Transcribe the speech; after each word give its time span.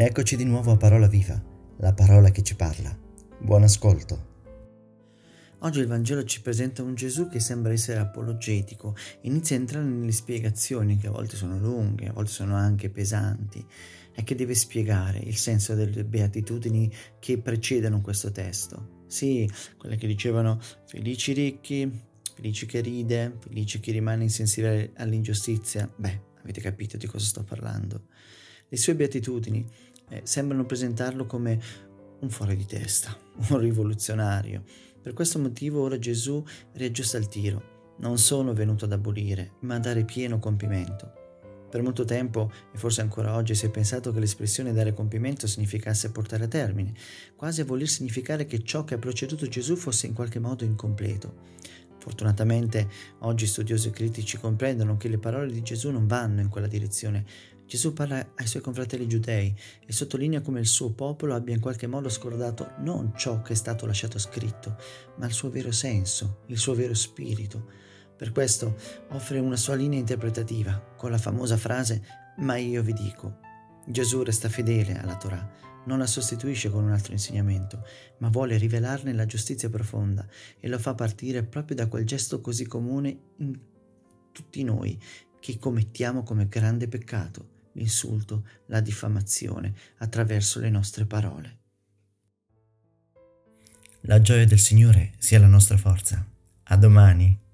Eccoci 0.00 0.36
di 0.36 0.44
nuovo 0.44 0.70
a 0.70 0.76
Parola 0.76 1.08
Viva, 1.08 1.42
la 1.78 1.92
parola 1.92 2.30
che 2.30 2.44
ci 2.44 2.54
parla. 2.54 2.96
Buon 3.40 3.64
ascolto. 3.64 4.26
Oggi 5.58 5.80
il 5.80 5.88
Vangelo 5.88 6.22
ci 6.22 6.40
presenta 6.40 6.84
un 6.84 6.94
Gesù 6.94 7.28
che 7.28 7.40
sembra 7.40 7.72
essere 7.72 7.98
apologetico, 7.98 8.94
inizia 9.22 9.56
a 9.56 9.58
entrare 9.58 9.84
nelle 9.84 10.12
spiegazioni 10.12 10.98
che 10.98 11.08
a 11.08 11.10
volte 11.10 11.34
sono 11.34 11.58
lunghe, 11.58 12.06
a 12.06 12.12
volte 12.12 12.30
sono 12.30 12.54
anche 12.54 12.90
pesanti, 12.90 13.66
e 14.14 14.22
che 14.22 14.36
deve 14.36 14.54
spiegare 14.54 15.18
il 15.18 15.36
senso 15.36 15.74
delle 15.74 16.04
beatitudini 16.04 16.88
che 17.18 17.38
precedono 17.38 18.00
questo 18.00 18.30
testo. 18.30 19.02
Sì, 19.08 19.50
quelle 19.76 19.96
che 19.96 20.06
dicevano 20.06 20.60
felici 20.86 21.32
ricchi, 21.32 21.90
felici 22.36 22.66
che 22.66 22.78
ride, 22.78 23.36
felici 23.40 23.80
chi 23.80 23.90
rimane 23.90 24.22
insensibile 24.22 24.92
all'ingiustizia. 24.94 25.92
Beh, 25.96 26.20
avete 26.40 26.60
capito 26.60 26.96
di 26.96 27.08
cosa 27.08 27.24
sto 27.26 27.42
parlando. 27.42 28.04
Le 28.70 28.76
sue 28.76 28.94
beatitudini 28.94 29.66
eh, 30.08 30.22
sembrano 30.24 30.64
presentarlo 30.64 31.26
come 31.26 31.60
un 32.20 32.30
fuori 32.30 32.56
di 32.56 32.66
testa, 32.66 33.16
un 33.50 33.58
rivoluzionario. 33.58 34.62
Per 35.00 35.12
questo 35.12 35.38
motivo 35.38 35.82
ora 35.82 35.98
Gesù 35.98 36.44
riaggiusta 36.72 37.18
il 37.18 37.28
tiro. 37.28 37.76
Non 37.98 38.18
sono 38.18 38.52
venuto 38.52 38.84
ad 38.84 38.92
abolire, 38.92 39.52
ma 39.60 39.76
a 39.76 39.80
dare 39.80 40.04
pieno 40.04 40.38
compimento. 40.38 41.18
Per 41.70 41.82
molto 41.82 42.04
tempo, 42.04 42.50
e 42.72 42.78
forse 42.78 43.02
ancora 43.02 43.34
oggi, 43.34 43.54
si 43.54 43.66
è 43.66 43.70
pensato 43.70 44.12
che 44.12 44.20
l'espressione 44.20 44.72
dare 44.72 44.94
compimento 44.94 45.46
significasse 45.46 46.10
portare 46.10 46.44
a 46.44 46.48
termine, 46.48 46.94
quasi 47.36 47.60
a 47.60 47.64
voler 47.64 47.88
significare 47.88 48.46
che 48.46 48.62
ciò 48.62 48.84
che 48.84 48.94
ha 48.94 48.98
proceduto 48.98 49.46
Gesù 49.48 49.76
fosse 49.76 50.06
in 50.06 50.14
qualche 50.14 50.38
modo 50.38 50.64
incompleto. 50.64 51.34
Fortunatamente 52.08 52.88
oggi 53.18 53.46
studiosi 53.46 53.88
e 53.88 53.90
critici 53.90 54.38
comprendono 54.38 54.96
che 54.96 55.08
le 55.08 55.18
parole 55.18 55.52
di 55.52 55.60
Gesù 55.60 55.90
non 55.90 56.06
vanno 56.06 56.40
in 56.40 56.48
quella 56.48 56.66
direzione, 56.66 57.22
Gesù 57.66 57.92
parla 57.92 58.32
ai 58.36 58.46
suoi 58.46 58.62
confratelli 58.62 59.06
giudei 59.06 59.54
e 59.84 59.92
sottolinea 59.92 60.40
come 60.40 60.58
il 60.60 60.66
suo 60.66 60.92
popolo 60.92 61.34
abbia 61.34 61.54
in 61.54 61.60
qualche 61.60 61.86
modo 61.86 62.08
scordato 62.08 62.70
non 62.78 63.12
ciò 63.14 63.42
che 63.42 63.52
è 63.52 63.56
stato 63.56 63.84
lasciato 63.84 64.18
scritto, 64.18 64.78
ma 65.16 65.26
il 65.26 65.32
suo 65.32 65.50
vero 65.50 65.70
senso, 65.70 66.44
il 66.46 66.56
suo 66.56 66.74
vero 66.74 66.94
spirito. 66.94 67.66
Per 68.16 68.32
questo 68.32 68.74
offre 69.10 69.38
una 69.38 69.56
sua 69.56 69.74
linea 69.74 69.98
interpretativa 69.98 70.80
con 70.96 71.10
la 71.10 71.18
famosa 71.18 71.58
frase 71.58 72.02
Ma 72.38 72.56
io 72.56 72.82
vi 72.82 72.94
dico. 72.94 73.40
Gesù 73.86 74.22
resta 74.22 74.48
fedele 74.48 74.98
alla 74.98 75.16
Torah, 75.16 75.46
non 75.88 75.98
la 75.98 76.06
sostituisce 76.06 76.70
con 76.70 76.84
un 76.84 76.92
altro 76.92 77.12
insegnamento, 77.12 77.84
ma 78.18 78.28
vuole 78.28 78.58
rivelarne 78.58 79.12
la 79.14 79.26
giustizia 79.26 79.70
profonda 79.70 80.28
e 80.60 80.68
lo 80.68 80.78
fa 80.78 80.94
partire 80.94 81.42
proprio 81.42 81.76
da 81.76 81.88
quel 81.88 82.04
gesto 82.04 82.40
così 82.40 82.66
comune 82.66 83.18
in 83.38 83.58
tutti 84.30 84.62
noi 84.62 85.00
che 85.40 85.58
commettiamo 85.58 86.22
come 86.22 86.46
grande 86.46 86.88
peccato 86.88 87.56
l'insulto, 87.72 88.46
la 88.66 88.80
diffamazione 88.80 89.72
attraverso 89.98 90.60
le 90.60 90.68
nostre 90.68 91.06
parole. 91.06 91.56
La 94.02 94.20
gioia 94.20 94.44
del 94.44 94.58
Signore 94.58 95.14
sia 95.18 95.40
la 95.40 95.46
nostra 95.46 95.76
forza. 95.76 96.24
A 96.64 96.76
domani. 96.76 97.46